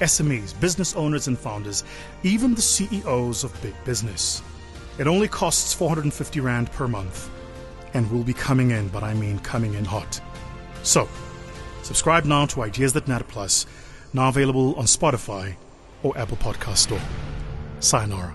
[0.00, 1.84] SMEs, business owners, and founders,
[2.22, 4.42] even the CEOs of big business.
[4.98, 7.30] It only costs 450 Rand per month
[7.94, 10.20] and will be coming in, but I mean coming in hot.
[10.82, 11.08] So,
[11.82, 13.66] subscribe now to Ideas That Matter Plus,
[14.12, 15.54] now available on Spotify
[16.02, 17.00] or Apple Podcast Store.
[17.80, 18.34] Sayonara.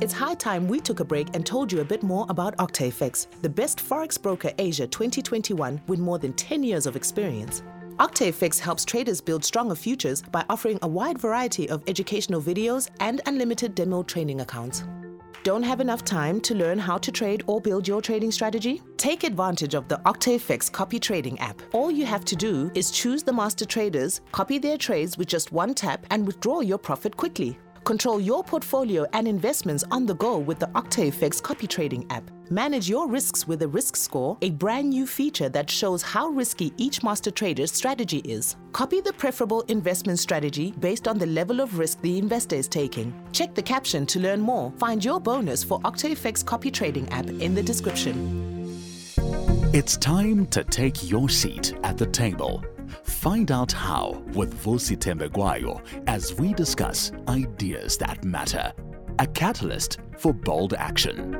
[0.00, 3.26] It's high time we took a break and told you a bit more about OctaFX,
[3.42, 7.62] the best forex broker Asia 2021 with more than 10 years of experience.
[7.98, 13.20] OctaFX helps traders build stronger futures by offering a wide variety of educational videos and
[13.26, 14.84] unlimited demo training accounts.
[15.42, 18.82] Don't have enough time to learn how to trade or build your trading strategy?
[18.98, 21.60] Take advantage of the OctaFX copy trading app.
[21.72, 25.50] All you have to do is choose the master traders, copy their trades with just
[25.50, 27.58] one tap, and withdraw your profit quickly.
[27.84, 32.30] Control your portfolio and investments on the go with the OctaFX copy trading app.
[32.50, 36.72] Manage your risks with a risk score, a brand new feature that shows how risky
[36.76, 38.56] each master trader's strategy is.
[38.72, 43.12] Copy the preferable investment strategy based on the level of risk the investor is taking.
[43.32, 44.72] Check the caption to learn more.
[44.78, 48.48] Find your bonus for OctaFX copy trading app in the description.
[49.74, 52.64] It's time to take your seat at the table.
[53.04, 58.72] Find out how with Vusi Thembekwayo as we discuss ideas that matter.
[59.18, 61.32] A catalyst for bold action.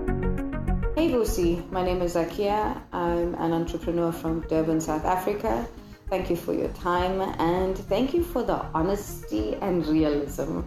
[0.97, 2.81] Hey Vusi, my name is Akia.
[2.93, 5.69] I'm an entrepreneur from Durban, South Africa.
[6.11, 10.63] Thank you for your time and thank you for the honesty and realism.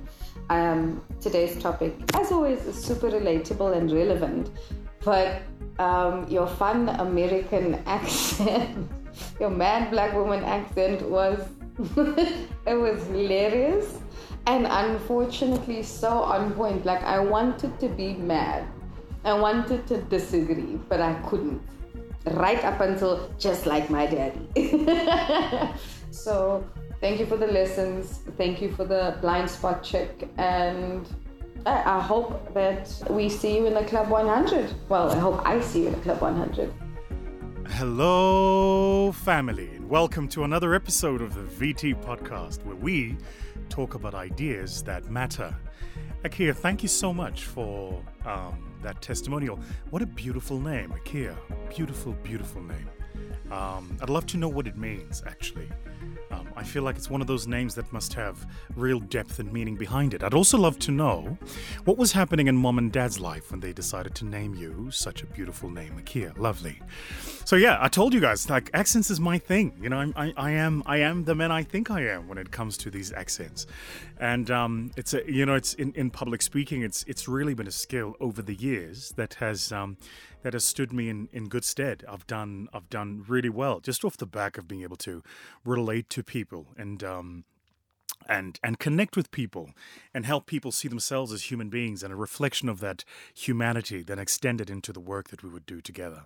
[0.50, 4.52] Um, today's topic, as always, is super relatable and relevant,
[5.04, 5.42] but
[5.80, 8.90] um, your fun American accent
[9.40, 11.40] your mad black woman accent was
[12.68, 13.98] it was hilarious
[14.48, 16.86] and unfortunately so on point.
[16.86, 18.66] Like i wanted to be mad.
[19.24, 21.62] I wanted to disagree but i couldn't.
[22.26, 24.48] Right up until just like my daddy.
[26.12, 26.64] So
[27.00, 28.20] thank you for the lessons.
[28.38, 30.10] Thank you for the blind spot check.
[30.38, 31.08] And
[31.66, 35.60] I, I hope that we see you in the club 100 well i hope i
[35.62, 36.74] see you in the club 100
[37.76, 43.18] Hello, family, and welcome to another episode of the VT podcast where we
[43.70, 45.56] talk about ideas that matter.
[46.24, 49.58] Akia, thank you so much for um, that testimonial.
[49.90, 51.36] What a beautiful name, Akia.
[51.76, 52.90] Beautiful, beautiful name.
[53.52, 55.70] Um, I'd love to know what it means, actually.
[56.62, 58.46] I feel like it's one of those names that must have
[58.76, 60.22] real depth and meaning behind it.
[60.22, 61.40] I'd also love to know
[61.86, 65.24] what was happening in mom and dad's life when they decided to name you such
[65.24, 66.38] a beautiful name, Akia.
[66.38, 66.80] Lovely.
[67.46, 69.74] So yeah, I told you guys, like accents is my thing.
[69.82, 72.38] You know, I'm, I, I am I am the man I think I am when
[72.38, 73.66] it comes to these accents,
[74.20, 77.68] and um, it's a you know it's in, in public speaking, it's it's really been
[77.68, 79.98] a skill over the years that has um,
[80.44, 82.04] that has stood me in, in good stead.
[82.08, 85.24] I've done I've done really well just off the back of being able to
[85.66, 87.46] relate to people and um,
[88.28, 89.72] and and connect with people
[90.14, 93.04] and help people see themselves as human beings and a reflection of that
[93.34, 96.26] humanity then extended into the work that we would do together.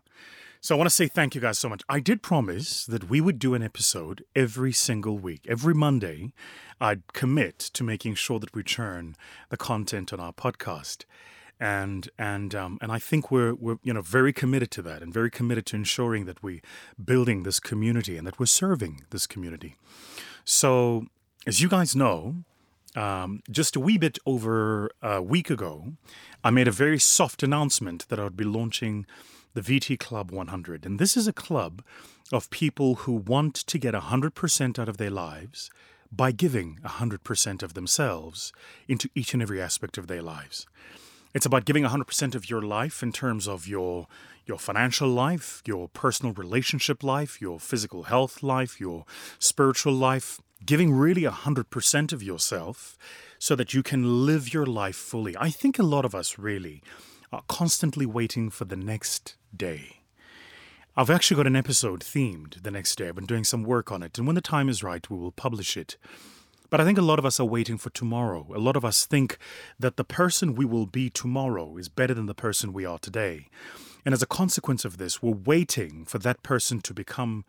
[0.62, 1.84] So I want to say thank you guys so much.
[1.88, 5.46] I did promise that we would do an episode every single week.
[5.48, 6.34] Every Monday,
[6.82, 9.16] I'd commit to making sure that we churn
[9.50, 11.06] the content on our podcast
[11.60, 15.14] and and um, and I think we're we're you know very committed to that and
[15.14, 16.62] very committed to ensuring that we're
[17.04, 19.76] building this community and that we're serving this community.
[20.44, 21.06] So
[21.48, 22.44] as you guys know,
[22.96, 25.94] um, just a wee bit over a week ago,
[26.44, 29.06] I made a very soft announcement that I would be launching
[29.54, 31.82] the VT Club 100, and this is a club
[32.34, 35.70] of people who want to get 100% out of their lives
[36.12, 38.54] by giving 100% of themselves
[38.88, 40.66] into each and every aspect of their lives.
[41.36, 44.08] It's about giving 100% of your life in terms of your
[44.46, 49.06] your financial life, your personal relationship life, your physical health life, your
[49.38, 52.98] spiritual life, giving really 100% of yourself
[53.38, 55.36] so that you can live your life fully.
[55.38, 56.82] I think a lot of us really
[57.34, 60.04] are constantly waiting for the next day.
[60.96, 63.10] I've actually got an episode themed the next day.
[63.10, 65.34] I've been doing some work on it, and when the time is right, we will
[65.34, 65.98] publish it.
[66.70, 68.48] But I think a lot of us are waiting for tomorrow.
[68.56, 69.38] A lot of us think
[69.80, 73.48] that the person we will be tomorrow is better than the person we are today.
[74.04, 77.46] And as a consequence of this, we're waiting for that person to become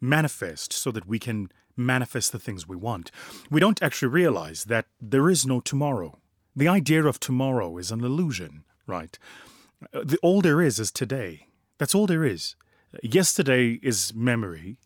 [0.00, 3.10] manifest so that we can manifest the things we want,
[3.50, 6.18] we don't actually realize that there is no tomorrow.
[6.54, 9.18] The idea of tomorrow is an illusion, right?
[9.92, 11.48] Uh, the, all there is is today.
[11.78, 12.54] That's all there is.
[13.02, 14.76] Yesterday is memory,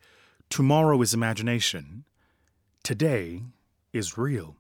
[0.49, 2.05] tomorrow is imagination,
[2.83, 3.43] today
[3.93, 4.57] is real.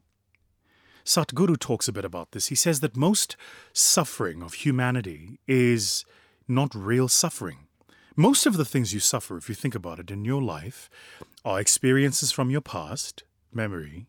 [1.05, 2.49] Sadhguru talks a bit about this.
[2.49, 3.37] He says that most
[3.73, 6.05] suffering of humanity is
[6.47, 7.67] not real suffering.
[8.15, 10.91] Most of the things you suffer, if you think about it in your life,
[11.45, 13.23] are experiences from your past,
[13.53, 14.07] memory,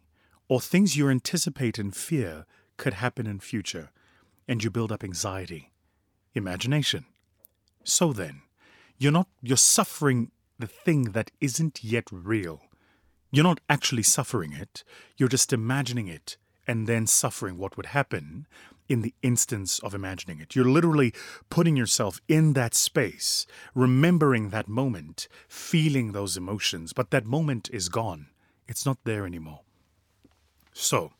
[0.47, 2.45] or things you anticipate and fear
[2.75, 3.91] could happen in future,
[4.47, 5.71] and you build up anxiety,
[6.33, 7.05] imagination.
[7.83, 8.41] So then,
[8.97, 12.61] you're not you're suffering the thing that isn't yet real.
[13.31, 14.83] You're not actually suffering it,
[15.17, 16.37] you're just imagining it
[16.67, 18.47] and then suffering what would happen
[18.87, 20.55] in the instance of imagining it.
[20.55, 21.13] You're literally
[21.49, 23.45] putting yourself in that space,
[23.75, 28.27] remembering that moment, feeling those emotions, but that moment is gone.
[28.67, 29.61] It's not there anymore.
[30.73, 31.11] So,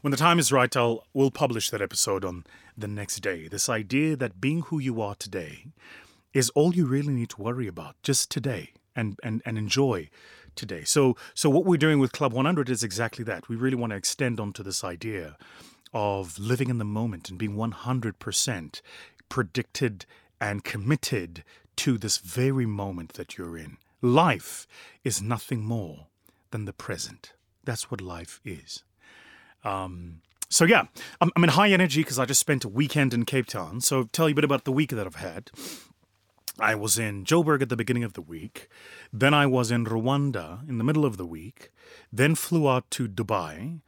[0.00, 2.44] when the time is right, I'll we'll publish that episode on
[2.76, 3.48] the next day.
[3.48, 5.66] This idea that being who you are today
[6.32, 10.08] is all you really need to worry about, just today, and and, and enjoy
[10.56, 10.84] today.
[10.84, 13.48] So so what we're doing with Club 100 is exactly that.
[13.48, 15.36] We really want to extend onto this idea
[15.92, 18.80] of living in the moment and being 100%
[19.28, 20.06] predicted
[20.40, 21.44] and committed
[21.76, 23.76] to this very moment that you're in.
[24.02, 24.66] Life
[25.04, 26.08] is nothing more
[26.50, 27.32] than the present.
[27.64, 28.82] That's what life is.
[29.64, 30.84] Um, so yeah,
[31.20, 33.80] I'm, I'm in high energy because I just spent a weekend in Cape Town.
[33.80, 35.50] So tell you a bit about the week that I've had.
[36.58, 38.68] I was in Joburg at the beginning of the week.
[39.12, 41.70] Then I was in Rwanda in the middle of the week.
[42.12, 43.80] Then flew out to Dubai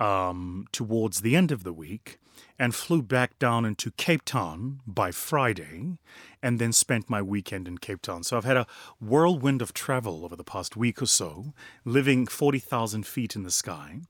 [0.00, 2.18] um, towards the end of the week
[2.58, 5.98] and flew back down into Cape Town by Friday
[6.42, 8.22] and then spent my weekend in Cape Town.
[8.22, 8.66] So I've had a
[9.00, 11.52] whirlwind of travel over the past week or so,
[11.84, 14.00] living 40,000 feet in the sky.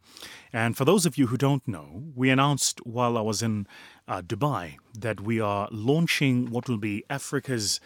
[0.52, 3.66] And for those of you who don't know, we announced while I was in
[4.06, 7.80] uh, Dubai that we are launching what will be Africa's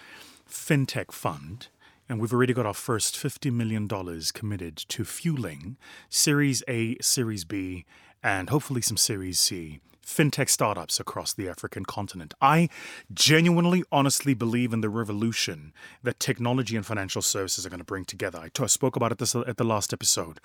[0.49, 1.69] fintech fund
[2.09, 3.89] and we've already got our first $50 million
[4.35, 5.79] committed to fueling
[6.11, 7.87] Series A, Series B,
[8.23, 12.35] and hopefully some Series C fintech startups across the African continent.
[12.41, 12.69] I
[13.13, 15.73] genuinely, honestly believe in the revolution
[16.03, 18.39] that technology and financial services are going to bring together.
[18.39, 20.41] I, t- I spoke about it this, at the last episode.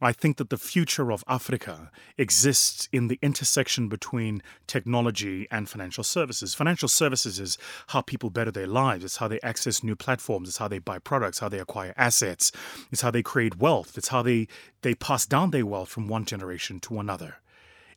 [0.00, 6.04] I think that the future of Africa exists in the intersection between technology and financial
[6.04, 6.54] services.
[6.54, 7.58] Financial services is
[7.88, 10.98] how people better their lives, it's how they access new platforms, it's how they buy
[10.98, 12.52] products, how they acquire assets,
[12.90, 14.48] it's how they create wealth, it's how they,
[14.82, 17.36] they pass down their wealth from one generation to another.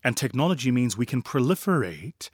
[0.03, 2.29] And technology means we can proliferate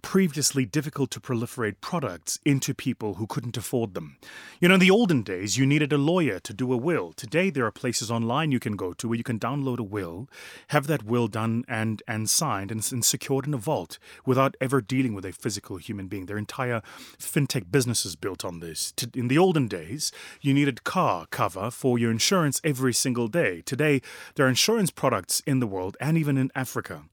[0.00, 4.16] previously difficult to proliferate products into people who couldn't afford them.
[4.60, 7.12] You know, in the olden days, you needed a lawyer to do a will.
[7.12, 10.28] Today, there are places online you can go to where you can download a will,
[10.68, 14.80] have that will done and, and signed and, and secured in a vault without ever
[14.80, 16.26] dealing with a physical human being.
[16.26, 16.82] Their entire
[17.18, 18.92] fintech business is built on this.
[19.14, 23.62] In the olden days, you needed car cover for your insurance every single day.
[23.62, 24.00] Today,
[24.34, 27.04] there are insurance products in the world and even in Africa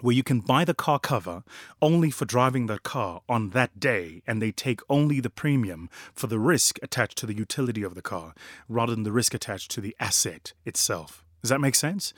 [0.00, 1.42] where you can buy the car cover
[1.82, 6.26] only for driving the car on that day, and they take only the premium for
[6.26, 8.34] the risk attached to the utility of the car
[8.68, 11.25] rather than the risk attached to the asset itself.
[11.42, 12.12] Does that make sense?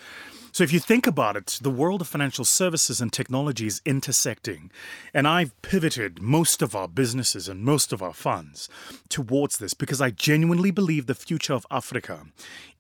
[0.59, 4.71] So, if you think about it, the world of financial services and technology is intersecting.
[5.13, 8.69] And I've pivoted most of our businesses and most of our funds
[9.09, 12.27] towards this because I genuinely believe the future of Africa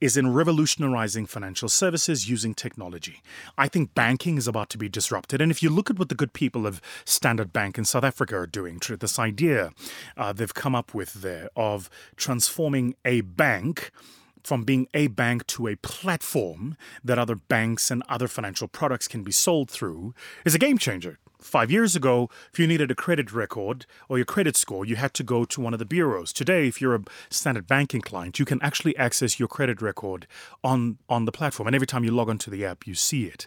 [0.00, 3.22] is in revolutionizing financial services using technology.
[3.56, 5.40] I think banking is about to be disrupted.
[5.40, 8.36] And if you look at what the good people of Standard Bank in South Africa
[8.36, 9.72] are doing, this idea
[10.16, 13.90] uh, they've come up with there of transforming a bank
[14.44, 19.22] from being a bank to a platform that other banks and other financial products can
[19.22, 20.14] be sold through
[20.44, 21.18] is a game changer.
[21.40, 25.14] Five years ago, if you needed a credit record or your credit score, you had
[25.14, 26.32] to go to one of the bureaus.
[26.32, 30.26] Today, if you're a standard banking client, you can actually access your credit record
[30.64, 31.68] on, on the platform.
[31.68, 33.46] And every time you log onto the app, you see it.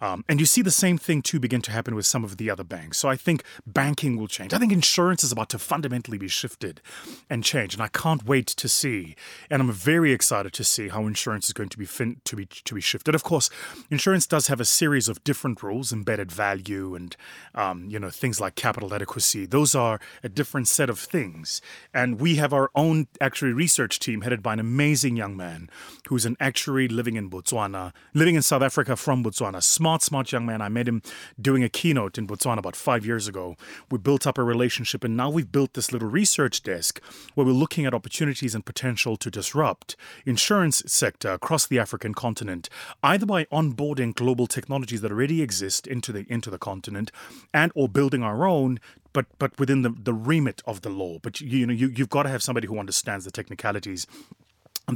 [0.00, 2.50] Um, and you see the same thing too begin to happen with some of the
[2.50, 2.98] other banks.
[2.98, 4.52] So I think banking will change.
[4.54, 6.80] I think insurance is about to fundamentally be shifted
[7.28, 9.16] and change, and I can't wait to see.
[9.50, 12.46] And I'm very excited to see how insurance is going to be fin- to be
[12.46, 13.14] to be shifted.
[13.14, 13.50] Of course,
[13.90, 17.16] insurance does have a series of different rules, embedded value, and
[17.54, 19.46] um, you know things like capital adequacy.
[19.46, 21.60] Those are a different set of things.
[21.92, 25.70] And we have our own actuary research team headed by an amazing young man
[26.08, 29.62] who's an actuary living in Botswana, living in South Africa from Botswana.
[29.88, 30.60] Smart, smart young man.
[30.60, 31.00] I met him
[31.40, 33.56] doing a keynote in Botswana about five years ago.
[33.90, 37.00] We built up a relationship, and now we've built this little research desk
[37.34, 42.68] where we're looking at opportunities and potential to disrupt insurance sector across the African continent,
[43.02, 47.10] either by onboarding global technologies that already exist into the into the continent,
[47.54, 48.78] and or building our own
[49.14, 51.18] but but within the, the remit of the law.
[51.22, 54.06] But you, know you, you've got to have somebody who understands the technicalities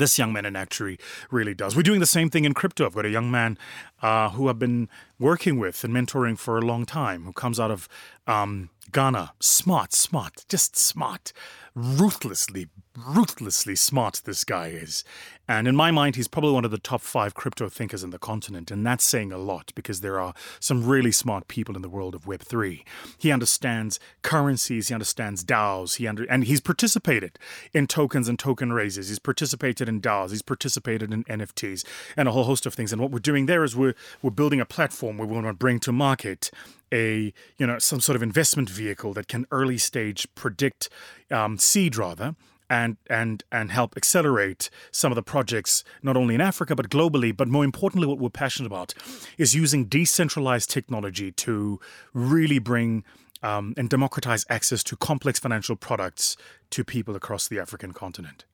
[0.00, 0.98] this young man in actuary
[1.30, 1.76] really does.
[1.76, 2.86] We're doing the same thing in crypto.
[2.86, 3.58] I've got a young man
[4.00, 7.70] uh, who I've been working with and mentoring for a long time, who comes out
[7.70, 7.88] of
[8.26, 9.32] um, Ghana.
[9.40, 11.32] Smart, smart, just smart,
[11.74, 14.22] ruthlessly, ruthlessly smart.
[14.24, 15.04] This guy is,
[15.58, 18.18] and in my mind, he's probably one of the top five crypto thinkers in the
[18.18, 21.88] continent, and that's saying a lot because there are some really smart people in the
[21.88, 22.84] world of Web three.
[23.18, 27.38] He understands currencies, he understands DAOs, he under, and he's participated
[27.72, 29.08] in tokens and token raises.
[29.08, 31.84] He's participated in DAOs, he's participated in NFTs,
[32.16, 32.92] and a whole host of things.
[32.92, 35.52] And what we're doing there is we're we're building a platform where we want to
[35.52, 36.50] bring to market
[36.92, 40.88] a you know some sort of investment vehicle that can early stage predict
[41.30, 42.36] um, seed rather
[42.72, 47.36] and and and help accelerate some of the projects not only in Africa but globally
[47.36, 48.94] but more importantly what we're passionate about
[49.36, 51.78] is using decentralized technology to
[52.14, 53.04] really bring
[53.42, 56.36] um, and democratize access to complex financial products
[56.70, 58.46] to people across the African continent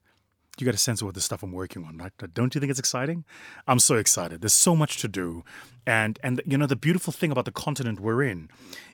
[0.57, 2.11] you get a sense of what the stuff I'm working on, right?
[2.33, 3.23] Don't you think it's exciting?
[3.65, 4.41] I'm so excited.
[4.41, 5.45] There's so much to do,
[5.87, 8.49] and and you know the beautiful thing about the continent we're in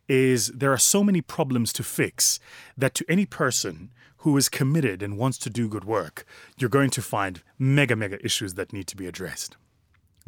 [0.07, 2.39] is there are so many problems to fix
[2.77, 3.89] that to any person
[4.25, 6.25] who is committed and wants to do good work,
[6.57, 9.55] you're going to find mega mega issues that need to be addressed.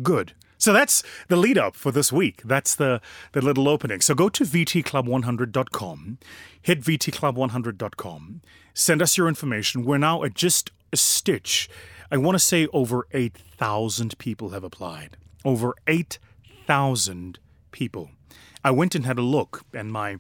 [0.04, 0.34] Good.
[0.60, 2.44] So that's the lead up for this week.
[2.46, 3.02] That's the,
[3.32, 4.02] the little opening.
[4.02, 6.20] So go to vtclub100.com,
[6.62, 8.42] hit vtclub100.com,
[8.76, 9.84] send us your information.
[9.84, 11.68] We're now at just a stitch.
[12.12, 15.18] I want to say over 8,000 people have applied.
[15.44, 17.40] Over 8,000
[17.72, 18.12] people.
[18.64, 20.20] I went and had a look, and my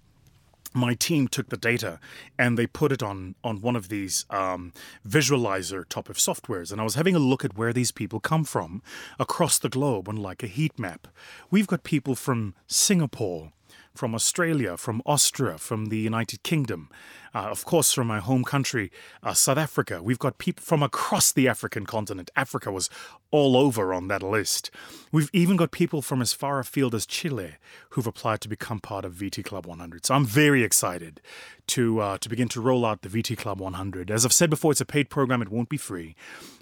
[0.78, 2.00] my team took the data
[2.38, 4.74] and they put it on on one of these um,
[5.08, 6.72] visualizer type of softwares.
[6.72, 8.82] And i was having a look at where these people come from
[9.20, 11.08] across the globe on like a heat map.
[11.52, 13.52] We've got people from singapore
[13.98, 16.90] from Australia, from Austria, from the United Kingdom,
[17.38, 18.92] uh, of course, from my home country,
[19.22, 20.02] uh, South Africa.
[20.02, 22.32] We've got people from across the African continent.
[22.36, 22.90] Africa was
[23.30, 24.72] all over on that list.
[25.12, 27.58] We've even got people from as far afield as Chile
[27.92, 30.08] who've applied to become part of VT Club 100.
[30.08, 31.22] So I'm very excited
[31.68, 34.10] to uh, to begin to roll out the VT Club 100.
[34.10, 36.16] As I've said before, it's a paid program; it won't be free.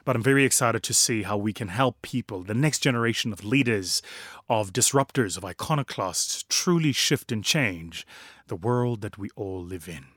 [0.03, 3.46] But I'm very excited to see how we can help people, the next generation of
[3.46, 4.01] leaders,
[4.50, 8.05] of disruptors, of iconoclasts, truly shift and change
[8.48, 10.14] the world that we all live in.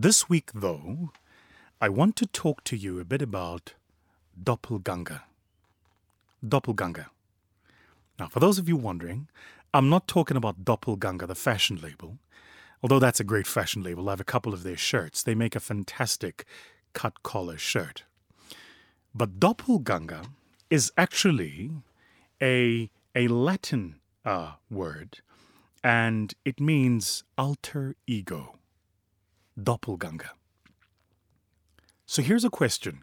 [0.00, 1.10] This week, though,
[1.80, 3.74] I want to talk to you a bit about
[4.40, 5.22] doppelganger.
[6.40, 7.06] Doppelganger.
[8.16, 9.26] Now, for those of you wondering,
[9.74, 12.18] I'm not talking about Doppelganger, the fashion label,
[12.80, 14.08] although that's a great fashion label.
[14.08, 15.24] I have a couple of their shirts.
[15.24, 16.44] They make a fantastic
[16.92, 18.04] cut collar shirt.
[19.12, 20.22] But doppelganger
[20.70, 21.72] is actually
[22.40, 25.22] a, a Latin uh, word,
[25.82, 28.57] and it means alter ego.
[29.62, 30.30] Doppelganger.
[32.06, 33.02] So here's a question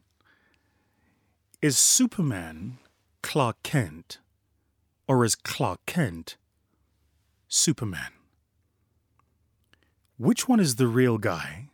[1.61, 2.77] Is Superman
[3.21, 4.19] Clark Kent,
[5.07, 6.37] or is Clark Kent
[7.47, 8.11] Superman?
[10.17, 11.69] Which one is the real guy,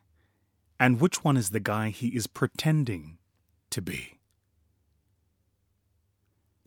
[0.80, 3.18] and which one is the guy he is pretending
[3.70, 4.21] to be?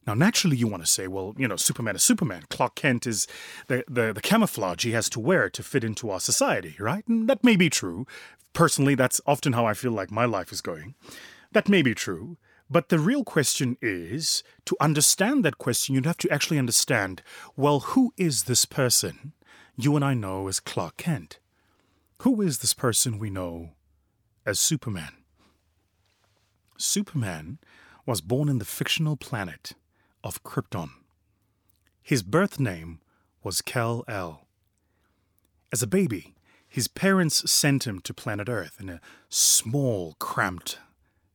[0.07, 2.45] Now, naturally, you want to say, well, you know, Superman is Superman.
[2.51, 3.27] Clark Kent is
[3.69, 7.07] the, the, the, camouflage he has to wear to fit into our society, right?
[7.09, 8.07] And that may be true.
[8.53, 10.95] Personally, that's often how I feel like my life is going.
[11.53, 12.37] That may be true.
[12.71, 17.23] But the real question is to understand that question, you'd have to actually understand
[17.57, 19.33] well, who is this person
[19.77, 21.39] you and I know as Clark Kent?
[22.19, 23.71] Who is this person we know
[24.47, 25.13] as Superman?
[26.77, 27.59] Superman
[28.07, 29.75] was born in the fictional planet
[30.25, 30.89] of Krypton.
[32.03, 33.01] His birth name
[33.43, 34.47] was Kal El.
[35.71, 36.35] As a baby,
[36.67, 40.79] his parents sent him to planet Earth in a small, cramped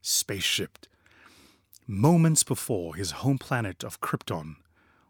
[0.02, 0.80] spaceship.
[1.88, 4.56] Moments before his home planet of Krypton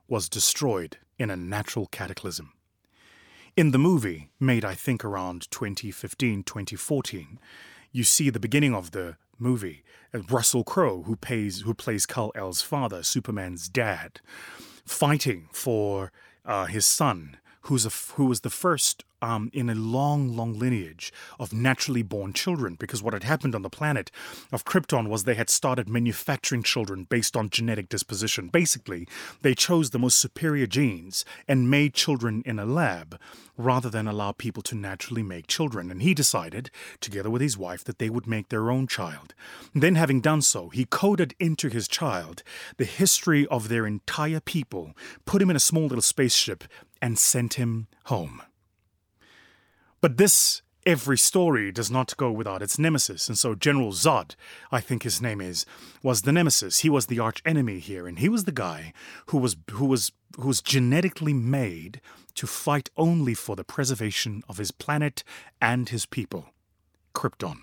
[0.07, 2.53] was destroyed in a natural cataclysm.
[3.55, 7.39] In the movie, made I think around 2015, 2014,
[7.91, 9.83] you see the beginning of the movie.
[10.11, 14.21] And Russell Crowe, who plays who plays Kal El's father, Superman's dad,
[14.85, 16.11] fighting for
[16.45, 21.11] uh, his son, who's a, who was the first um, in a long, long lineage
[21.39, 22.75] of naturally born children.
[22.75, 24.11] Because what had happened on the planet
[24.51, 28.47] of Krypton was they had started manufacturing children based on genetic disposition.
[28.47, 29.07] Basically,
[29.41, 33.19] they chose the most superior genes and made children in a lab
[33.57, 35.91] rather than allow people to naturally make children.
[35.91, 36.71] And he decided,
[37.01, 39.33] together with his wife, that they would make their own child.
[39.75, 42.41] Then, having done so, he coded into his child
[42.77, 44.95] the history of their entire people,
[45.25, 46.63] put him in a small little spaceship,
[47.01, 48.41] and sent him home.
[50.01, 54.35] But this every story does not go without its nemesis, and so General Zod,
[54.71, 55.65] I think his name is,
[56.01, 56.79] was the nemesis.
[56.79, 58.93] He was the arch enemy here, and he was the guy
[59.27, 62.01] who was who was who was genetically made
[62.35, 65.23] to fight only for the preservation of his planet
[65.61, 66.53] and his people,
[67.13, 67.59] Krypton.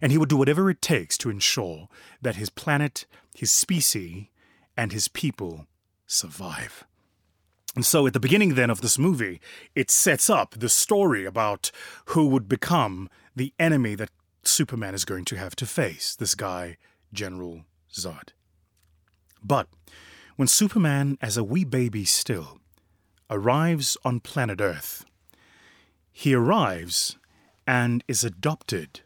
[0.00, 1.88] And he would do whatever it takes to ensure
[2.22, 4.26] that his planet, his species,
[4.76, 5.66] and his people
[6.06, 6.84] survive.
[7.76, 9.38] And so at the beginning then of this movie,
[9.74, 11.70] it sets up the story about
[12.06, 14.08] who would become the enemy that
[14.42, 16.78] Superman is going to have to face this guy,
[17.12, 18.30] General Zod.
[19.44, 19.68] But
[20.36, 22.60] when Superman, as a wee baby still,
[23.28, 25.04] arrives on planet Earth,
[26.10, 27.18] he arrives
[27.66, 29.00] and is adopted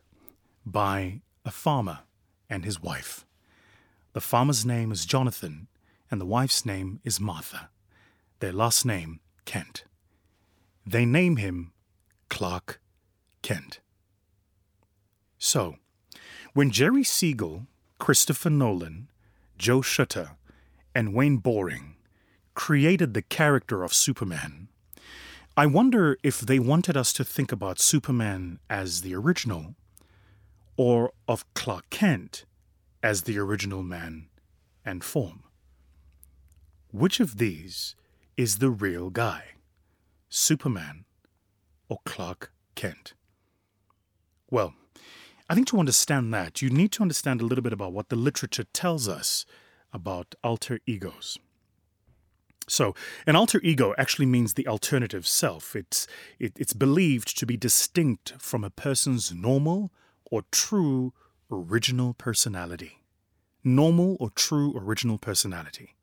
[0.64, 2.00] by a farmer
[2.48, 3.26] and his wife.
[4.12, 5.66] The farmer's name is Jonathan,
[6.08, 7.70] and the wife's name is Martha
[8.40, 9.84] their last name Kent.
[10.84, 11.72] They name him
[12.28, 12.80] Clark
[13.42, 13.80] Kent.
[15.38, 15.76] So,
[16.52, 17.66] when Jerry Siegel,
[17.98, 19.08] Christopher Nolan,
[19.56, 20.32] Joe Shuster,
[20.94, 21.96] and Wayne Boring
[22.54, 24.68] created the character of Superman,
[25.56, 29.74] I wonder if they wanted us to think about Superman as the original
[30.76, 32.46] or of Clark Kent
[33.02, 34.28] as the original man
[34.84, 35.42] and form.
[36.90, 37.94] Which of these
[38.40, 39.42] is the real guy
[40.30, 41.04] Superman
[41.90, 43.12] or Clark Kent?
[44.50, 44.72] Well,
[45.50, 48.16] I think to understand that, you need to understand a little bit about what the
[48.16, 49.44] literature tells us
[49.92, 51.38] about alter egos.
[52.66, 52.94] So,
[53.26, 55.76] an alter ego actually means the alternative self.
[55.76, 56.06] It's,
[56.38, 59.92] it, it's believed to be distinct from a person's normal
[60.30, 61.12] or true
[61.50, 63.02] original personality.
[63.62, 65.94] Normal or true original personality.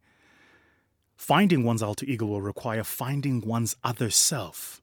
[1.18, 4.82] Finding one's alter ego will require finding one's other self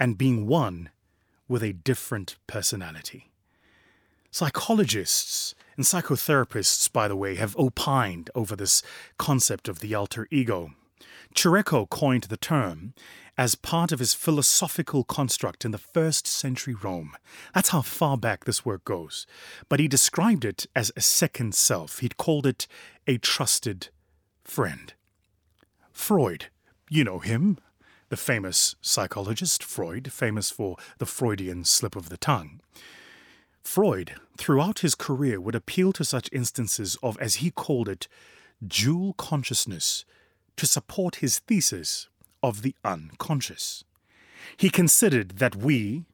[0.00, 0.90] and being one
[1.46, 3.30] with a different personality.
[4.30, 8.82] Psychologists and psychotherapists, by the way, have opined over this
[9.18, 10.72] concept of the alter ego.
[11.34, 12.94] Cicero coined the term
[13.38, 17.14] as part of his philosophical construct in the first century Rome.
[17.54, 19.26] That's how far back this work goes.
[19.68, 21.98] But he described it as a second self.
[21.98, 22.66] He'd called it
[23.06, 23.88] a trusted
[24.42, 24.94] friend.
[25.96, 26.50] Freud.
[26.88, 27.58] You know him,
[28.10, 32.60] the famous psychologist Freud, famous for the Freudian slip of the tongue.
[33.64, 38.06] Freud, throughout his career, would appeal to such instances of, as he called it,
[38.64, 40.04] dual consciousness
[40.56, 42.08] to support his thesis
[42.40, 43.82] of the unconscious.
[44.56, 46.04] He considered that we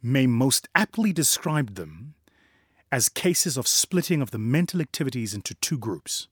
[0.00, 2.14] may most aptly describe them
[2.90, 6.28] as cases of splitting of the mental activities into two groups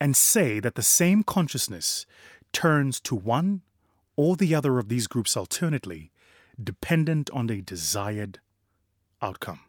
[0.00, 2.06] and say that the same consciousness
[2.52, 3.62] turns to one
[4.16, 6.10] or the other of these groups alternately,
[6.62, 8.40] dependent on a desired
[9.22, 9.60] outcome.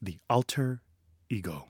[0.00, 0.82] The alter
[1.28, 1.66] ego.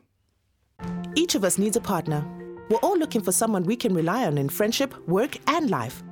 [1.14, 2.24] Each of us needs a partner.
[2.68, 6.02] We're all looking for someone we can rely on in friendship, work, and life.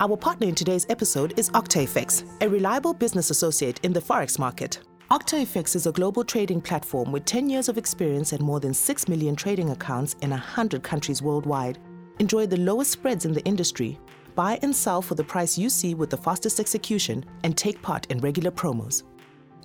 [0.00, 4.80] Our partner in today's episode is OctaFX, a reliable business associate in the Forex market.
[5.10, 9.08] OctaFX is a global trading platform with 10 years of experience and more than 6
[9.08, 11.78] million trading accounts in 100 countries worldwide.
[12.20, 13.98] Enjoy the lowest spreads in the industry.
[14.36, 18.06] Buy and sell for the price you see with the fastest execution and take part
[18.06, 19.02] in regular promos.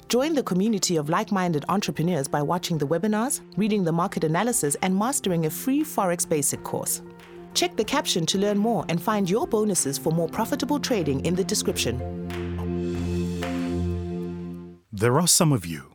[0.09, 4.75] Join the community of like minded entrepreneurs by watching the webinars, reading the market analysis,
[4.81, 7.03] and mastering a free Forex basic course.
[7.53, 11.35] Check the caption to learn more and find your bonuses for more profitable trading in
[11.35, 12.24] the description.
[14.97, 15.91] There are some of you,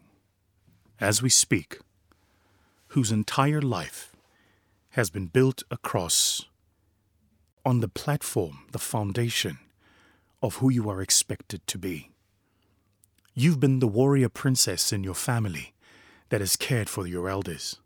[1.01, 1.79] as we speak,
[2.89, 4.15] whose entire life
[4.91, 6.45] has been built across
[7.65, 9.59] on the platform, the foundation
[10.43, 12.11] of who you are expected to be.
[13.33, 15.73] You've been the warrior princess in your family
[16.29, 17.81] that has cared for your elders.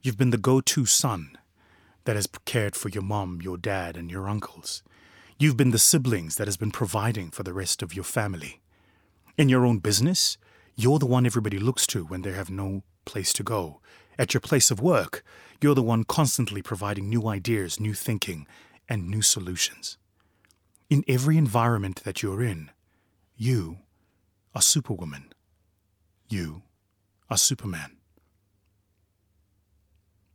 [0.00, 1.36] You've been the go to son
[2.04, 4.82] that has cared for your mom, your dad, and your uncles.
[5.38, 8.62] You've been the siblings that has been providing for the rest of your family.
[9.38, 10.36] In your own business,
[10.74, 13.80] you're the one everybody looks to when they have no place to go.
[14.18, 15.22] At your place of work,
[15.60, 18.48] you're the one constantly providing new ideas, new thinking,
[18.88, 19.96] and new solutions.
[20.90, 22.72] In every environment that you're in,
[23.36, 23.78] you
[24.56, 25.32] are Superwoman.
[26.28, 26.62] You
[27.30, 27.96] are Superman.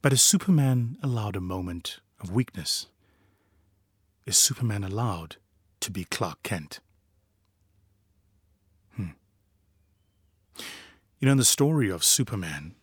[0.01, 2.87] But is Superman allowed a moment of weakness?
[4.25, 5.35] Is Superman allowed
[5.81, 6.79] to be Clark Kent?
[11.23, 12.75] You know, in the story of Superman,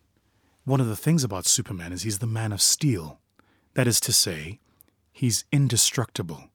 [0.65, 3.19] one of the things about Superman is he's the man of steel.
[3.75, 4.59] That is to say,
[5.11, 6.45] he's indestructible.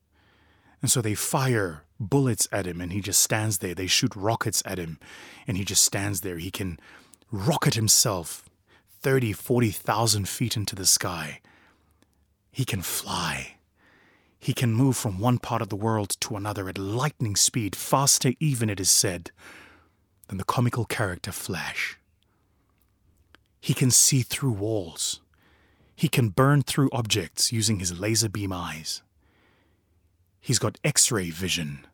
[0.83, 3.73] And so they fire bullets at him and he just stands there.
[3.73, 4.99] They shoot rockets at him
[5.47, 6.39] and he just stands there.
[6.39, 6.81] He can
[7.31, 8.49] rocket himself
[9.03, 11.41] 30, 40,000 feet into the sky.
[12.51, 13.59] He can fly.
[14.41, 18.33] He can move from one part of the world to another at lightning speed, faster,
[18.41, 19.31] even it is said,
[20.29, 21.99] than the comical character Flash.
[23.61, 25.21] He can see through walls.
[25.95, 29.03] He can burn through objects using his laser beam eyes.
[30.41, 31.87] He's got X ray vision.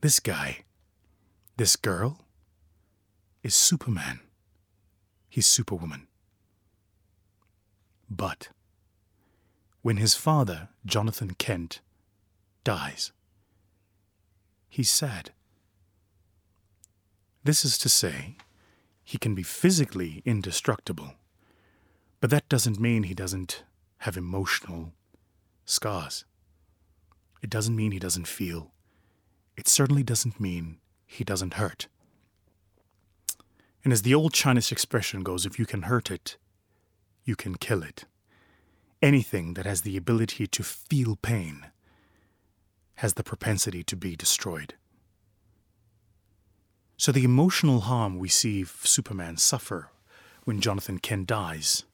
[0.00, 0.64] This guy,
[1.56, 2.20] this girl,
[3.42, 4.20] is Superman.
[5.28, 6.06] He's Superwoman.
[8.08, 8.48] But
[9.82, 11.80] when his father, Jonathan Kent,
[12.64, 13.12] dies,
[14.68, 15.32] he's sad.
[17.48, 18.36] This is to say,
[19.02, 21.14] he can be physically indestructible,
[22.20, 23.64] but that doesn't mean he doesn't
[24.00, 24.92] have emotional
[25.64, 26.26] scars.
[27.40, 28.72] It doesn't mean he doesn't feel.
[29.56, 31.88] It certainly doesn't mean he doesn't hurt.
[33.82, 36.36] And as the old Chinese expression goes, if you can hurt it,
[37.24, 38.04] you can kill it.
[39.00, 41.68] Anything that has the ability to feel pain
[42.96, 44.74] has the propensity to be destroyed.
[46.98, 49.88] So the emotional harm we see Superman suffer
[50.42, 51.84] when Jonathan Kent dies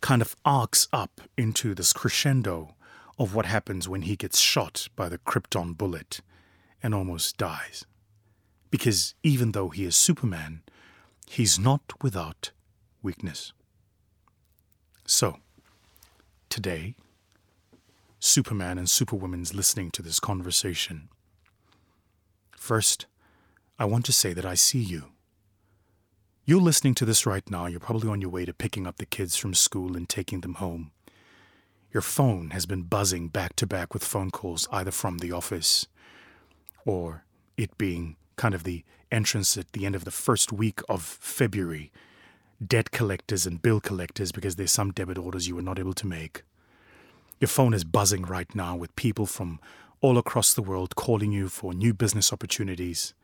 [0.00, 2.76] kind of arcs up into this crescendo
[3.18, 6.20] of what happens when he gets shot by the Krypton bullet
[6.80, 7.84] and almost dies.
[8.70, 10.62] Because even though he is Superman,
[11.26, 12.52] he's not without
[13.02, 13.52] weakness.
[15.04, 15.38] So,
[16.48, 16.94] today,
[18.20, 21.08] Superman and Superwoman's listening to this conversation.
[22.56, 23.06] First,
[23.80, 25.04] I want to say that I see you.
[26.44, 27.66] You're listening to this right now.
[27.66, 30.54] You're probably on your way to picking up the kids from school and taking them
[30.54, 30.90] home.
[31.92, 35.86] Your phone has been buzzing back to back with phone calls either from the office
[36.84, 37.24] or
[37.56, 41.92] it being kind of the entrance at the end of the first week of February,
[42.64, 46.06] debt collectors and bill collectors because there's some debit orders you were not able to
[46.06, 46.42] make.
[47.38, 49.60] Your phone is buzzing right now with people from
[50.00, 53.14] all across the world calling you for new business opportunities.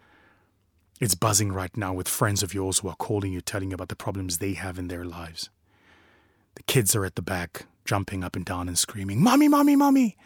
[1.00, 3.88] It's buzzing right now with friends of yours who are calling you, telling you about
[3.88, 5.50] the problems they have in their lives.
[6.54, 10.16] The kids are at the back, jumping up and down and screaming, Mommy, Mommy, Mommy,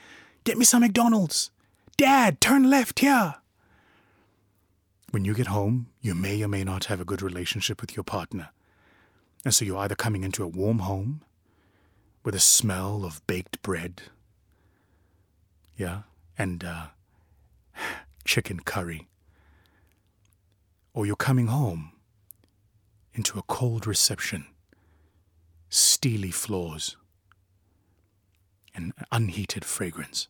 [0.44, 1.50] get me some McDonald's.
[1.96, 3.36] Dad, turn left here.
[5.10, 8.04] When you get home, you may or may not have a good relationship with your
[8.04, 8.50] partner.
[9.44, 11.22] And so you're either coming into a warm home
[12.24, 14.02] with a smell of baked bread,
[15.76, 16.02] yeah,
[16.36, 16.86] and uh,
[18.24, 19.08] chicken curry,
[20.98, 21.92] or you're coming home
[23.14, 24.44] into a cold reception,
[25.68, 26.96] steely floors,
[28.74, 30.26] and unheated fragrance.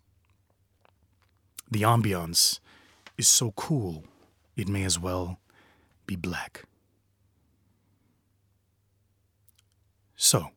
[1.70, 2.60] The ambiance
[3.16, 4.04] is so cool,
[4.56, 5.38] it may as well
[6.06, 6.64] be black.
[10.16, 10.48] So,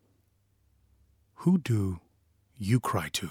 [1.36, 2.00] who do
[2.58, 3.30] you cry to?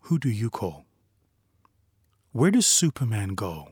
[0.00, 0.84] Who do you call?
[2.32, 3.68] Where does Superman go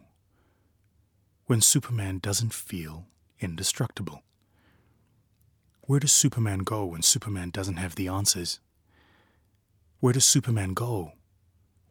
[1.55, 3.07] when Superman doesn't feel
[3.39, 4.25] indestructible?
[5.83, 8.59] Where does Superman go when Superman doesn't have the answers?
[10.01, 11.13] Where does Superman go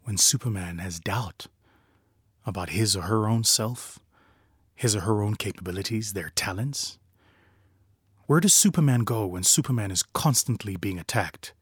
[0.04, 1.48] when Superman has doubt
[2.46, 4.00] about his or her own self,
[4.76, 6.98] his or her own capabilities, their talents?
[8.26, 11.54] Where does Superman go when Superman is constantly being attacked,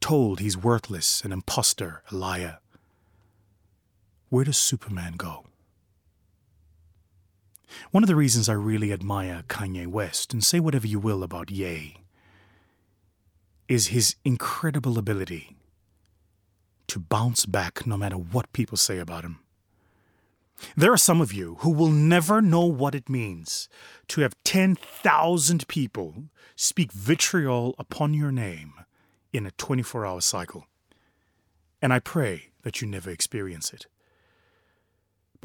[0.00, 2.60] told he's worthless, an impostor, a liar?
[4.30, 5.44] Where does Superman go?
[7.90, 11.50] One of the reasons I really admire Kanye West, and say whatever you will about
[11.50, 11.98] Ye,
[13.68, 15.56] is his incredible ability
[16.88, 19.38] to bounce back no matter what people say about him.
[20.76, 23.68] There are some of you who will never know what it means
[24.08, 26.24] to have 10,000 people
[26.56, 28.74] speak vitriol upon your name
[29.32, 30.66] in a 24 hour cycle.
[31.82, 33.86] And I pray that you never experience it.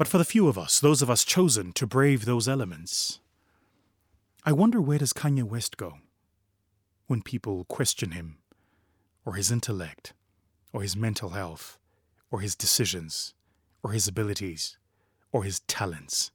[0.00, 3.18] But for the few of us, those of us chosen to brave those elements,
[4.46, 5.98] I wonder where does Kanye West go
[7.06, 8.38] when people question him
[9.26, 10.14] or his intellect
[10.72, 11.76] or his mental health
[12.30, 13.34] or his decisions,
[13.82, 14.78] or his abilities,
[15.32, 16.30] or his talents.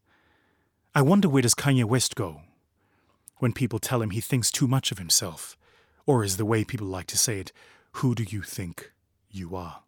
[0.94, 2.42] I wonder where does Kanye West go
[3.38, 5.58] when people tell him he thinks too much of himself,
[6.06, 7.52] or is the way people like to say it,
[7.94, 8.92] who do you think
[9.32, 9.82] you are?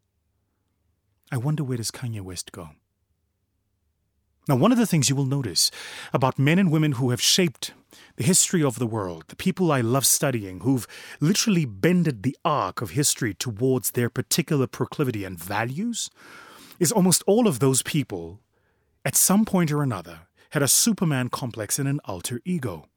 [1.32, 2.70] I wonder where does Kanye West go?
[4.48, 5.72] Now, one of the things you will notice
[6.14, 7.74] about men and women who have shaped
[8.16, 10.88] the history of the world, the people I love studying, who've
[11.20, 16.10] literally bended the arc of history towards their particular proclivity and values,
[16.80, 18.40] is almost all of those people,
[19.04, 22.88] at some point or another, had a Superman complex and an alter ego.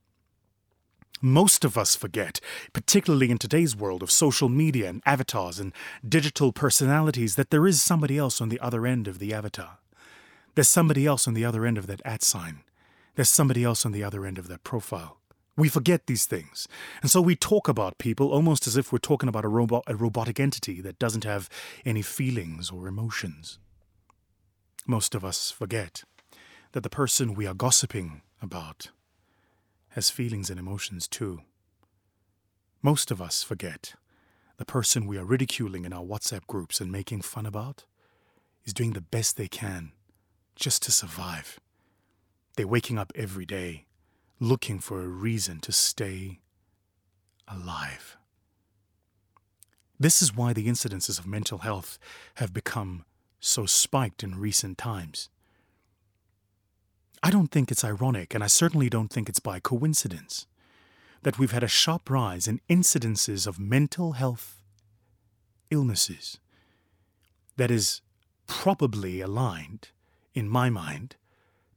[1.21, 2.41] Most of us forget,
[2.73, 5.73] particularly in today's world of social media and avatars and
[6.09, 9.79] digital personalities, that there is somebody else on the other end of the avatar.
[10.55, 12.63] There's somebody else on the other end of that at sign.
[13.15, 15.19] There's somebody else on the other end of that profile.
[15.57, 16.67] We forget these things.
[17.03, 19.95] And so we talk about people almost as if we're talking about a robot a
[19.95, 21.49] robotic entity that doesn't have
[21.85, 23.59] any feelings or emotions.
[24.87, 26.05] Most of us forget
[26.73, 28.91] that the person we are gossiping about
[29.91, 31.43] has feelings and emotions too.
[32.81, 33.95] Most of us forget
[34.57, 37.85] the person we are ridiculing in our WhatsApp groups and making fun about
[38.65, 39.93] is doing the best they can
[40.61, 41.59] just to survive.
[42.57, 43.87] They're waking up every day
[44.39, 46.41] looking for a reason to stay
[47.49, 48.17] alive.
[49.99, 51.99] This is why the incidences of mental health
[52.37, 53.05] have become
[53.41, 55.29] so spiked in recent times.
[57.23, 60.47] I don't think it's ironic, and I certainly don't think it's by coincidence,
[61.23, 64.63] that we've had a sharp rise in incidences of mental health
[65.71, 66.39] illnesses
[67.57, 68.01] that is
[68.47, 69.91] probably aligned
[70.35, 71.17] in my mind,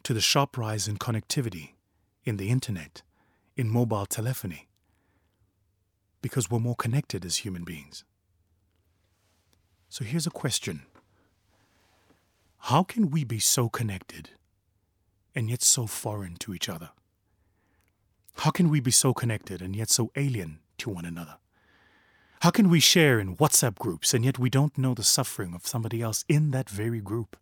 [0.04, 1.72] to the sharp rise in connectivity,
[2.24, 3.02] in the internet,
[3.56, 4.68] in mobile telephony,
[6.22, 8.04] because we're more connected as human beings.
[9.90, 10.84] So here's a question
[12.58, 14.32] How can we be so connected
[15.36, 16.92] and yet so foreign to each other?
[18.38, 21.38] How can we be so connected and yet so alien to one another?
[22.42, 25.66] How can we share in WhatsApp groups and yet we don't know the suffering of
[25.66, 27.38] somebody else in that very group?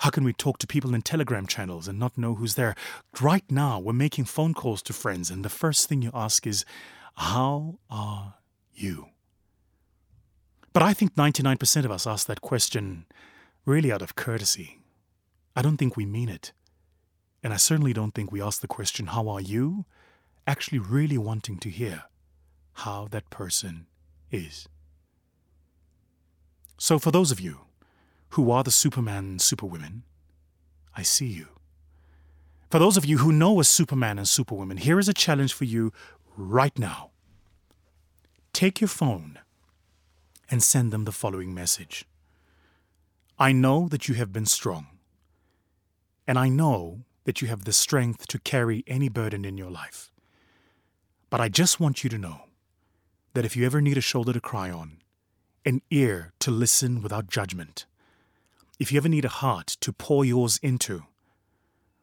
[0.00, 2.74] How can we talk to people in Telegram channels and not know who's there?
[3.20, 6.64] Right now, we're making phone calls to friends, and the first thing you ask is,
[7.16, 8.36] How are
[8.72, 9.08] you?
[10.72, 13.04] But I think 99% of us ask that question
[13.66, 14.78] really out of courtesy.
[15.54, 16.52] I don't think we mean it.
[17.42, 19.84] And I certainly don't think we ask the question, How are you?
[20.46, 22.04] actually really wanting to hear
[22.72, 23.86] how that person
[24.30, 24.68] is.
[26.78, 27.60] So, for those of you
[28.30, 30.04] who are the Superman and Superwomen,
[30.96, 31.48] I see you.
[32.70, 35.64] For those of you who know a Superman and Superwoman, here is a challenge for
[35.64, 35.92] you
[36.36, 37.10] right now.
[38.52, 39.38] Take your phone
[40.50, 42.04] and send them the following message
[43.38, 44.86] I know that you have been strong,
[46.26, 50.12] and I know that you have the strength to carry any burden in your life.
[51.30, 52.42] But I just want you to know
[53.34, 54.98] that if you ever need a shoulder to cry on,
[55.64, 57.86] an ear to listen without judgment,
[58.80, 61.02] if you ever need a heart to pour yours into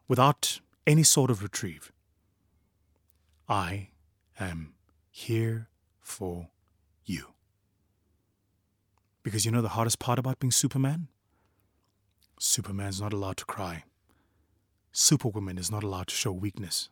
[0.07, 1.91] without any sort of retrieve,
[3.49, 3.89] I
[4.39, 4.75] am
[5.09, 6.49] here for
[7.03, 7.29] you.
[9.23, 11.07] Because you know the hardest part about being Superman?
[12.39, 13.83] Superman's not allowed to cry.
[14.91, 16.89] Superwoman is not allowed to show weakness.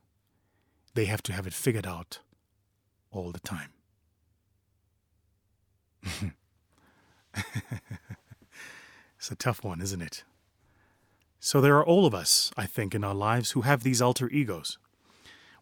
[0.96, 2.22] They have to have it figured out
[3.12, 3.70] all the time.
[9.26, 10.24] It's a tough one, isn't it?
[11.40, 14.30] So there are all of us, I think, in our lives who have these alter
[14.30, 14.78] egos.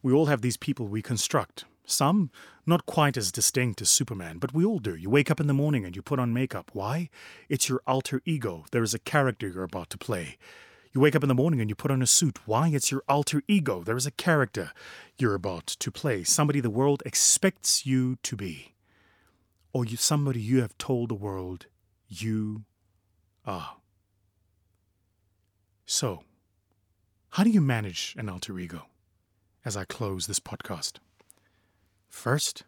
[0.02, 1.64] We all have these people we construct.
[1.86, 2.30] Some
[2.66, 4.96] not quite as distinct as Superman, but we all do.
[4.96, 6.72] You wake up in the morning and you put on makeup.
[6.74, 7.10] Why?
[7.48, 8.66] It's your alter ego.
[8.72, 10.38] There is a character you're about to play.
[10.92, 12.40] You wake up in the morning and you put on a suit.
[12.46, 12.68] Why?
[12.68, 13.82] It's your alter ego.
[13.82, 14.74] There is a character
[15.18, 18.74] you're about to play, somebody the world expects you to be,
[19.72, 21.68] or you, somebody you have told the world
[22.10, 22.66] you
[23.46, 23.78] Ah.
[25.86, 26.24] So,
[27.32, 28.84] how do you manage an alter ego
[29.66, 31.00] as I close this podcast?
[32.10, 32.64] First,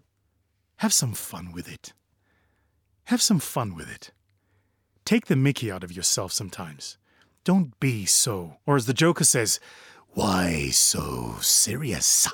[0.77, 1.93] have some fun with it.
[3.05, 4.11] Have some fun with it.
[5.05, 6.97] Take the mickey out of yourself sometimes.
[7.43, 9.59] Don't be so, or as the Joker says,
[10.09, 12.27] why so serious?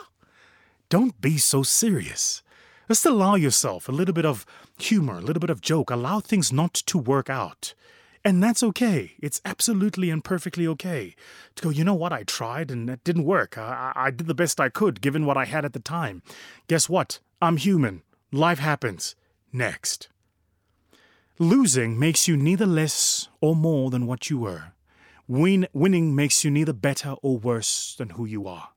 [0.90, 2.42] Don't be so serious.
[2.88, 4.46] Just allow yourself a little bit of
[4.78, 5.90] humor, a little bit of joke.
[5.90, 7.74] Allow things not to work out.
[8.24, 9.14] And that's okay.
[9.20, 11.16] It's absolutely and perfectly okay
[11.56, 12.14] to go, you know what?
[12.14, 13.58] I tried and it didn't work.
[13.58, 16.22] I, I did the best I could given what I had at the time.
[16.68, 17.20] Guess what?
[17.42, 18.04] I'm human.
[18.32, 19.16] Life happens.
[19.52, 20.10] Next.
[21.40, 24.74] Losing makes you neither less or more than what you were.
[25.28, 28.70] Win- winning makes you neither better or worse than who you are.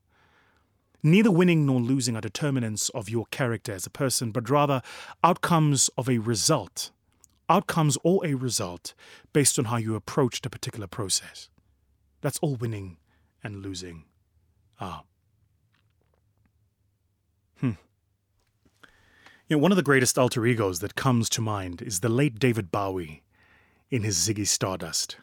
[1.03, 4.81] Neither winning nor losing are determinants of your character as a person, but rather
[5.23, 6.89] outcomes of a result.
[7.47, 8.93] Outcomes or a result
[9.33, 11.49] based on how you approached a particular process.
[12.21, 12.97] That's all winning
[13.43, 14.05] and losing
[14.79, 15.03] are.
[17.59, 17.71] Hmm.
[19.47, 22.39] You know, one of the greatest alter egos that comes to mind is the late
[22.39, 23.23] David Bowie
[23.91, 25.17] in his Ziggy Stardust.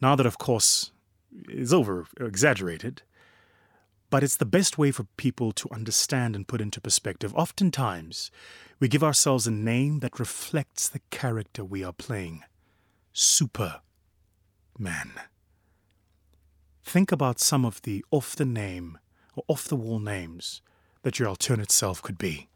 [0.00, 0.92] Now that, of course,
[1.48, 3.02] is over exaggerated,
[4.10, 7.34] but it's the best way for people to understand and put into perspective.
[7.34, 8.30] Oftentimes,
[8.80, 12.44] we give ourselves a name that reflects the character we are playing
[13.12, 13.82] Superman.
[16.84, 18.98] Think about some of the off the name
[19.34, 20.62] or off the wall names
[21.02, 22.48] that your alternate self could be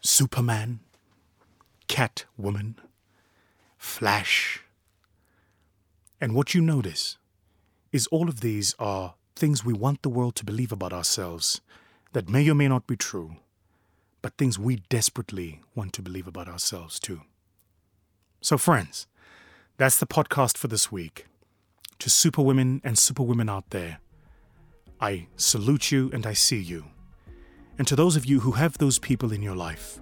[0.00, 0.80] Superman,
[1.88, 2.74] Catwoman,
[3.76, 4.62] Flash.
[6.20, 7.18] And what you notice
[7.92, 11.60] is all of these are things we want the world to believe about ourselves
[12.12, 13.36] that may or may not be true,
[14.22, 17.22] but things we desperately want to believe about ourselves too.
[18.40, 19.06] So, friends,
[19.76, 21.26] that's the podcast for this week.
[22.00, 23.98] To superwomen and superwomen out there,
[25.00, 26.84] I salute you and I see you.
[27.78, 30.00] And to those of you who have those people in your life,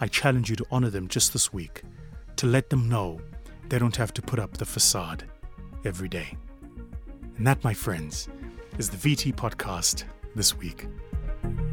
[0.00, 1.82] I challenge you to honor them just this week,
[2.36, 3.20] to let them know
[3.68, 5.24] they don't have to put up the facade
[5.84, 6.36] every day.
[7.36, 8.28] And that, my friends,
[8.78, 10.86] is the VT podcast this week.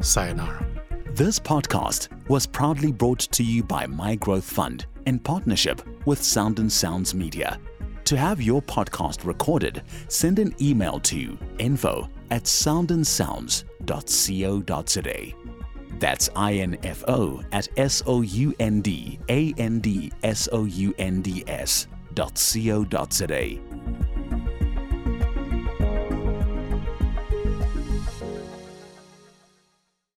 [0.00, 0.81] Sayonara.
[1.14, 6.58] This podcast was proudly brought to you by My Growth Fund in partnership with Sound
[6.58, 7.60] and Sounds Media.
[8.04, 15.34] To have your podcast recorded, send an email to info at soundandsounds.co.za.
[15.98, 21.20] That's info at s o u n d a n d s o u n
[21.20, 23.12] d s dot co dot.